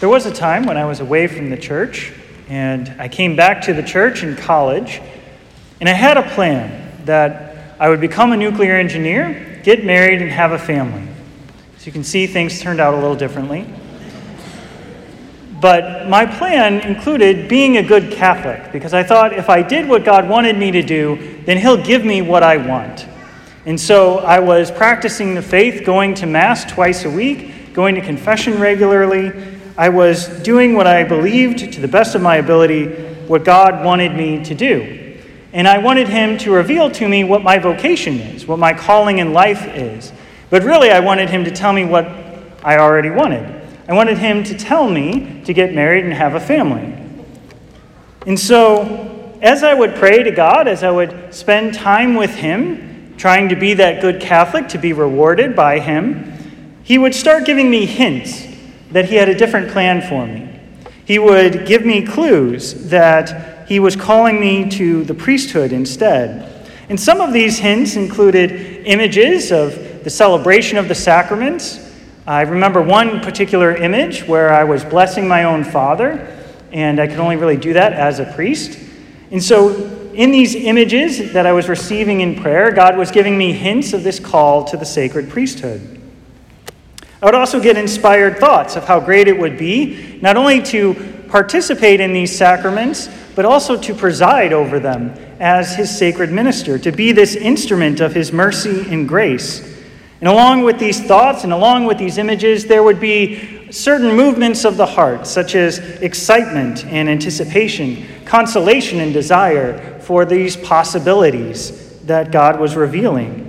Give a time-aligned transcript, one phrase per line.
[0.00, 2.12] There was a time when I was away from the church,
[2.48, 5.00] and I came back to the church in college,
[5.80, 10.30] and I had a plan that I would become a nuclear engineer, get married, and
[10.32, 11.06] have a family.
[11.76, 13.66] As you can see, things turned out a little differently.
[15.60, 20.04] But my plan included being a good Catholic because I thought if I did what
[20.04, 23.06] God wanted me to do, then He'll give me what I want.
[23.64, 28.00] And so I was practicing the faith, going to Mass twice a week, going to
[28.00, 29.53] confession regularly.
[29.76, 32.86] I was doing what I believed to the best of my ability,
[33.26, 35.20] what God wanted me to do.
[35.52, 39.18] And I wanted Him to reveal to me what my vocation is, what my calling
[39.18, 40.12] in life is.
[40.50, 42.06] But really, I wanted Him to tell me what
[42.62, 43.62] I already wanted.
[43.88, 46.92] I wanted Him to tell me to get married and have a family.
[48.26, 52.84] And so, as I would pray to God, as I would spend time with Him,
[53.16, 56.32] trying to be that good Catholic, to be rewarded by him,
[56.82, 58.46] he would start giving me hints
[58.94, 60.48] that he had a different plan for me.
[61.04, 66.72] He would give me clues that he was calling me to the priesthood instead.
[66.88, 68.52] And some of these hints included
[68.86, 71.92] images of the celebration of the sacraments.
[72.24, 76.40] I remember one particular image where I was blessing my own father,
[76.70, 78.78] and I could only really do that as a priest.
[79.32, 79.70] And so
[80.14, 84.04] in these images that I was receiving in prayer, God was giving me hints of
[84.04, 86.00] this call to the sacred priesthood.
[87.24, 90.92] I would also get inspired thoughts of how great it would be not only to
[91.30, 95.08] participate in these sacraments, but also to preside over them
[95.40, 99.62] as his sacred minister, to be this instrument of his mercy and grace.
[100.20, 104.66] And along with these thoughts and along with these images, there would be certain movements
[104.66, 112.30] of the heart, such as excitement and anticipation, consolation and desire for these possibilities that
[112.30, 113.43] God was revealing.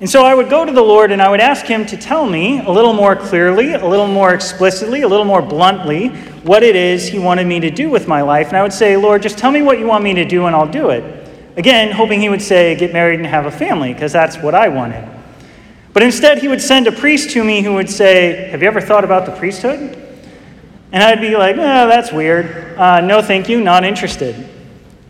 [0.00, 2.26] And so I would go to the Lord and I would ask Him to tell
[2.26, 6.08] me a little more clearly, a little more explicitly, a little more bluntly
[6.42, 8.48] what it is He wanted me to do with my life.
[8.48, 10.56] And I would say, Lord, just tell me what you want me to do and
[10.56, 11.28] I'll do it.
[11.58, 14.68] Again, hoping He would say, get married and have a family, because that's what I
[14.68, 15.06] wanted.
[15.92, 18.80] But instead, He would send a priest to me who would say, Have you ever
[18.80, 20.00] thought about the priesthood?
[20.92, 22.76] And I'd be like, oh, that's weird.
[22.76, 24.48] Uh, no, thank you, not interested.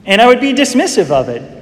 [0.05, 1.60] And I would be dismissive of it.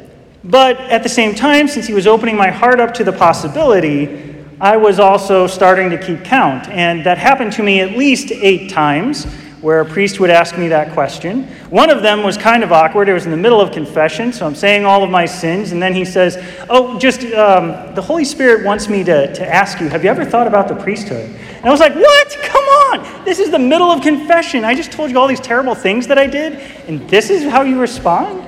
[0.49, 4.35] But at the same time, since he was opening my heart up to the possibility,
[4.61, 6.69] I was also starting to keep count.
[6.69, 9.27] And that happened to me at least eight times
[9.61, 11.45] where a priest would ask me that question.
[11.69, 13.11] One of them was kind of awkward.
[13.11, 15.83] It was in the middle of confession, so I'm saying all of my sins, and
[15.83, 16.39] then he says,
[16.71, 20.25] Oh, just um, the Holy Spirit wants me to, to ask you, have you ever
[20.25, 21.29] thought about the priesthood?
[21.57, 22.39] And I was like, What?
[22.45, 23.25] Come on!
[23.25, 24.65] This is the middle of confession.
[24.65, 26.55] I just told you all these terrible things that I did,
[26.87, 28.48] and this is how you respond?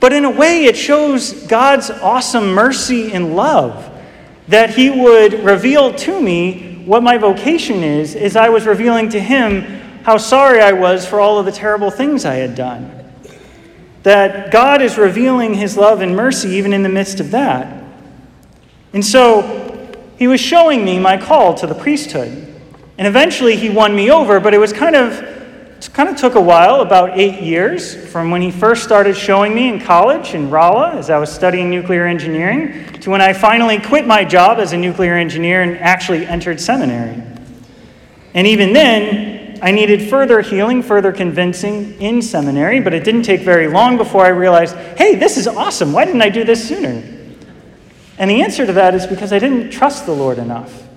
[0.00, 3.90] But in a way, it shows God's awesome mercy and love
[4.48, 9.20] that He would reveal to me what my vocation is, as I was revealing to
[9.20, 9.60] him
[10.04, 12.90] how sorry I was for all of the terrible things I had done.
[14.04, 17.84] That God is revealing his love and mercy even in the midst of that.
[18.94, 22.28] And so he was showing me my call to the priesthood.
[22.96, 25.37] And eventually he won me over, but it was kind of
[25.78, 29.54] it kind of took a while, about eight years, from when he first started showing
[29.54, 33.78] me in college in Rolla as I was studying nuclear engineering to when I finally
[33.78, 37.22] quit my job as a nuclear engineer and actually entered seminary.
[38.34, 43.42] And even then, I needed further healing, further convincing in seminary, but it didn't take
[43.42, 45.92] very long before I realized hey, this is awesome.
[45.92, 47.02] Why didn't I do this sooner?
[48.18, 50.88] And the answer to that is because I didn't trust the Lord enough.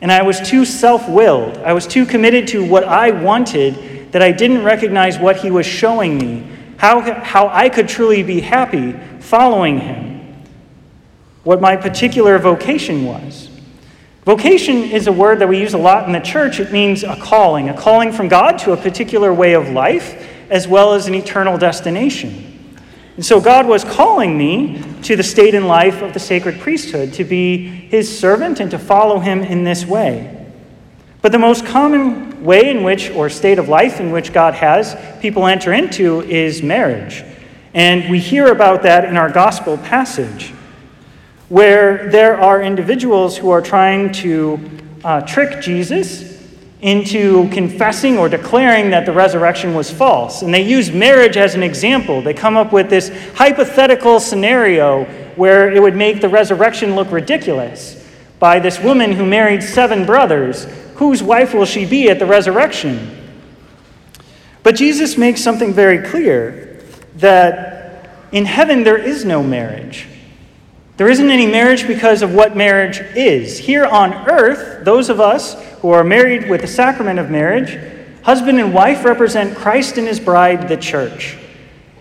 [0.00, 1.58] And I was too self willed.
[1.58, 5.66] I was too committed to what I wanted that I didn't recognize what he was
[5.66, 6.46] showing me,
[6.76, 10.44] how, how I could truly be happy following him,
[11.44, 13.50] what my particular vocation was.
[14.24, 16.60] Vocation is a word that we use a lot in the church.
[16.60, 20.68] It means a calling, a calling from God to a particular way of life, as
[20.68, 22.76] well as an eternal destination.
[23.16, 27.14] And so God was calling me to the state and life of the sacred priesthood,
[27.14, 30.37] to be his servant and to follow him in this way.
[31.20, 34.96] But the most common way in which, or state of life in which God has
[35.20, 37.24] people enter into is marriage.
[37.74, 40.52] And we hear about that in our gospel passage,
[41.48, 44.60] where there are individuals who are trying to
[45.04, 46.38] uh, trick Jesus
[46.80, 50.42] into confessing or declaring that the resurrection was false.
[50.42, 52.22] And they use marriage as an example.
[52.22, 55.04] They come up with this hypothetical scenario
[55.34, 58.06] where it would make the resurrection look ridiculous
[58.38, 60.66] by this woman who married seven brothers
[60.98, 63.16] whose wife will she be at the resurrection?
[64.62, 66.82] But Jesus makes something very clear
[67.16, 70.06] that in heaven there is no marriage.
[70.96, 73.58] There isn't any marriage because of what marriage is.
[73.58, 77.78] Here on earth, those of us who are married with the sacrament of marriage,
[78.24, 81.38] husband and wife represent Christ and his bride, the church.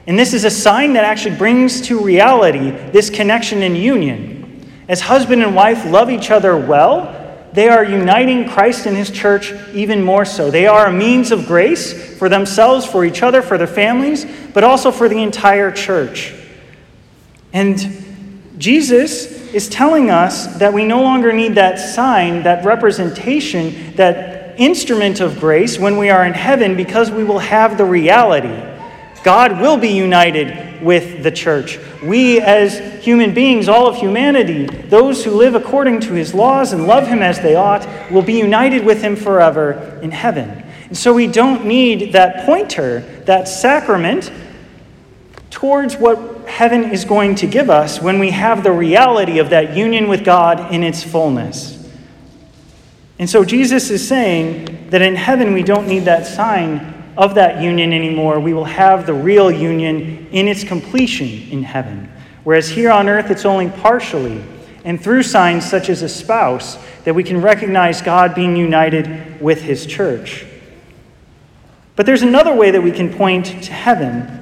[0.07, 4.67] And this is a sign that actually brings to reality this connection and union.
[4.89, 7.16] As husband and wife love each other well,
[7.53, 10.51] they are uniting Christ and his church even more so.
[10.51, 14.63] They are a means of grace for themselves, for each other, for their families, but
[14.63, 16.33] also for the entire church.
[17.53, 24.59] And Jesus is telling us that we no longer need that sign, that representation, that
[24.59, 28.76] instrument of grace when we are in heaven because we will have the reality.
[29.23, 31.79] God will be united with the church.
[32.03, 36.87] We, as human beings, all of humanity, those who live according to his laws and
[36.87, 40.63] love him as they ought, will be united with him forever in heaven.
[40.85, 44.31] And so we don't need that pointer, that sacrament,
[45.49, 49.75] towards what heaven is going to give us when we have the reality of that
[49.75, 51.73] union with God in its fullness.
[53.19, 57.61] And so Jesus is saying that in heaven we don't need that sign of that
[57.61, 58.39] union anymore.
[58.39, 62.11] We will have the real union in its completion in heaven.
[62.43, 64.43] Whereas here on earth it's only partially
[64.85, 69.61] and through signs such as a spouse that we can recognize God being united with
[69.61, 70.45] his church.
[71.95, 74.37] But there's another way that we can point to heaven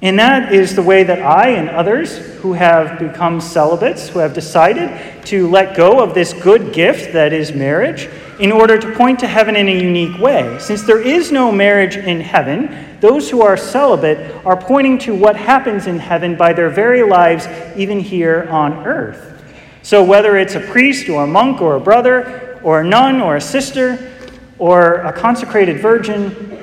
[0.00, 4.32] and that is the way that I and others who have become celibates, who have
[4.32, 8.08] decided to let go of this good gift that is marriage,
[8.38, 10.58] in order to point to heaven in a unique way.
[10.60, 15.36] Since there is no marriage in heaven, those who are celibate are pointing to what
[15.36, 17.46] happens in heaven by their very lives,
[17.76, 19.42] even here on earth.
[19.82, 23.36] So, whether it's a priest or a monk or a brother or a nun or
[23.36, 24.14] a sister
[24.58, 26.62] or a consecrated virgin,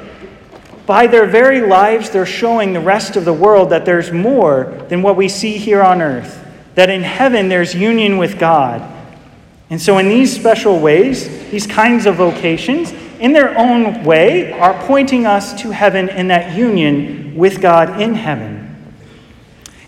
[0.86, 5.02] by their very lives, they're showing the rest of the world that there's more than
[5.02, 6.46] what we see here on earth,
[6.76, 8.95] that in heaven there's union with God.
[9.70, 14.80] And so, in these special ways, these kinds of vocations, in their own way, are
[14.86, 18.62] pointing us to heaven and that union with God in heaven.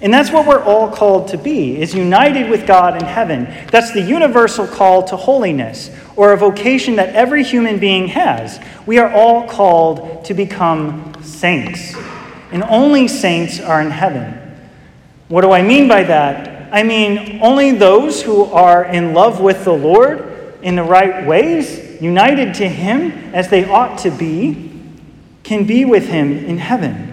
[0.01, 3.45] And that's what we're all called to be, is united with God in heaven.
[3.71, 8.59] That's the universal call to holiness, or a vocation that every human being has.
[8.85, 11.95] We are all called to become saints.
[12.51, 14.39] And only saints are in heaven.
[15.27, 16.56] What do I mean by that?
[16.71, 22.01] I mean, only those who are in love with the Lord in the right ways,
[22.01, 24.71] united to Him as they ought to be,
[25.43, 27.07] can be with Him in heaven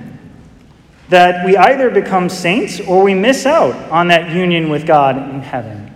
[1.09, 5.41] that we either become saints or we miss out on that union with God in
[5.41, 5.95] heaven.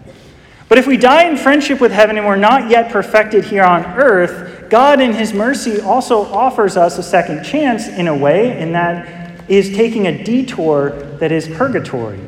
[0.69, 3.85] But if we die in friendship with heaven and we're not yet perfected here on
[3.85, 8.75] earth, God in His mercy also offers us a second chance in a way, and
[8.75, 10.91] that is taking a detour
[11.21, 12.21] that is purgatory.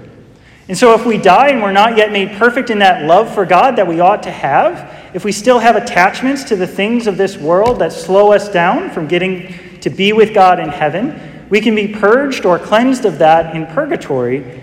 [0.71, 3.45] And so, if we die and we're not yet made perfect in that love for
[3.45, 7.17] God that we ought to have, if we still have attachments to the things of
[7.17, 11.61] this world that slow us down from getting to be with God in heaven, we
[11.61, 14.63] can be purged or cleansed of that in purgatory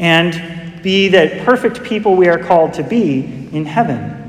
[0.00, 4.28] and be the perfect people we are called to be in heaven.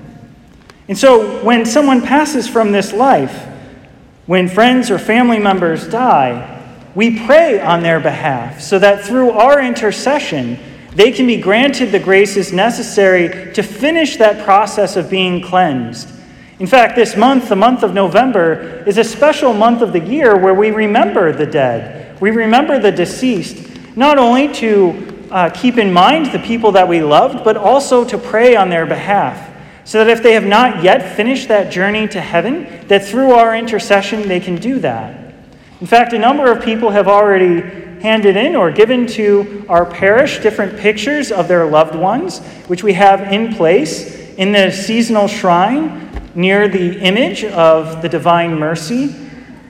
[0.88, 3.48] And so, when someone passes from this life,
[4.28, 6.52] when friends or family members die,
[6.94, 10.60] we pray on their behalf so that through our intercession,
[10.96, 16.16] they can be granted the graces necessary to finish that process of being cleansed
[16.58, 20.38] in fact, this month, the month of November, is a special month of the year
[20.38, 22.20] where we remember the dead.
[22.22, 27.02] We remember the deceased, not only to uh, keep in mind the people that we
[27.02, 29.52] loved, but also to pray on their behalf.
[29.84, 33.54] So that if they have not yet finished that journey to heaven, that through our
[33.54, 35.34] intercession they can do that.
[35.82, 40.38] In fact, a number of people have already handed in or given to our parish
[40.38, 46.08] different pictures of their loved ones, which we have in place in the seasonal shrine
[46.36, 49.16] near the image of the divine mercy.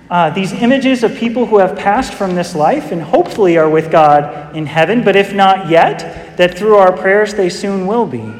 [0.09, 3.89] Uh, these images of people who have passed from this life and hopefully are with
[3.89, 8.33] God in heaven, but if not yet, that through our prayers they soon will be.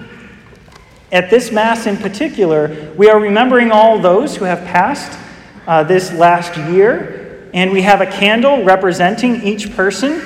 [1.10, 5.18] At this Mass in particular, we are remembering all those who have passed
[5.66, 7.25] uh, this last year,
[7.56, 10.22] and we have a candle representing each person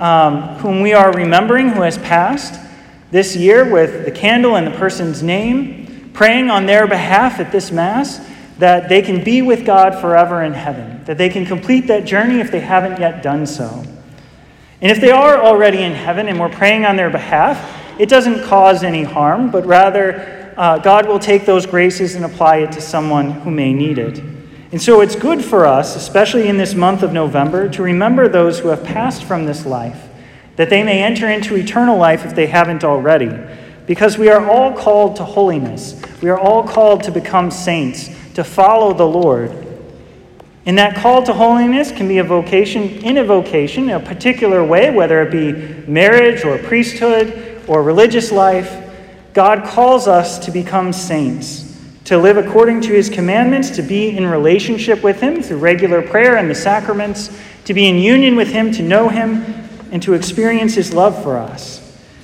[0.00, 2.60] um, whom we are remembering who has passed
[3.12, 7.70] this year with the candle and the person's name praying on their behalf at this
[7.70, 8.20] Mass
[8.58, 12.40] that they can be with God forever in heaven, that they can complete that journey
[12.40, 13.84] if they haven't yet done so.
[14.80, 18.44] And if they are already in heaven and we're praying on their behalf, it doesn't
[18.44, 22.80] cause any harm, but rather uh, God will take those graces and apply it to
[22.80, 24.31] someone who may need it.
[24.72, 28.58] And so it's good for us, especially in this month of November, to remember those
[28.58, 30.08] who have passed from this life,
[30.56, 33.30] that they may enter into eternal life if they haven't already.
[33.86, 36.00] Because we are all called to holiness.
[36.22, 39.50] We are all called to become saints, to follow the Lord.
[40.64, 44.64] And that call to holiness can be a vocation in a vocation, in a particular
[44.64, 45.52] way, whether it be
[45.90, 48.78] marriage or priesthood or religious life.
[49.34, 51.71] God calls us to become saints,
[52.04, 56.36] to live according to his commandments, to be in relationship with him through regular prayer
[56.36, 59.44] and the sacraments, to be in union with him, to know him,
[59.92, 61.78] and to experience his love for us.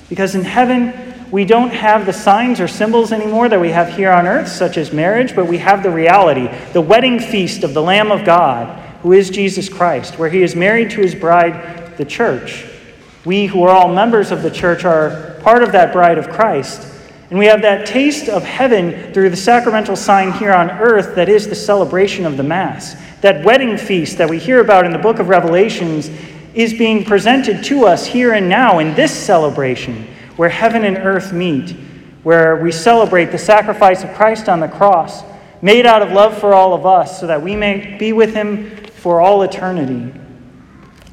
[0.09, 4.11] Because in heaven, we don't have the signs or symbols anymore that we have here
[4.11, 7.81] on earth, such as marriage, but we have the reality, the wedding feast of the
[7.81, 12.05] Lamb of God, who is Jesus Christ, where he is married to his bride, the
[12.05, 12.65] church.
[13.25, 16.98] We, who are all members of the church, are part of that bride of Christ.
[17.29, 21.29] And we have that taste of heaven through the sacramental sign here on earth that
[21.29, 22.95] is the celebration of the Mass.
[23.21, 26.09] That wedding feast that we hear about in the book of Revelations
[26.55, 30.07] is being presented to us here and now in this celebration
[30.37, 31.71] where heaven and earth meet,
[32.23, 35.23] where we celebrate the sacrifice of Christ on the cross,
[35.61, 38.71] made out of love for all of us, so that we may be with him
[38.85, 40.17] for all eternity.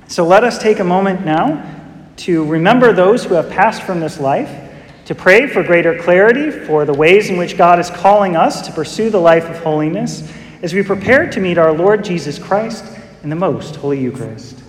[0.09, 1.75] So let us take a moment now
[2.19, 4.66] to remember those who have passed from this life,
[5.07, 8.73] to pray for greater clarity for the ways in which God is calling us to
[8.73, 10.31] pursue the life of holiness
[10.63, 12.85] as we prepare to meet our Lord Jesus Christ
[13.23, 14.66] in the most holy Eucharist.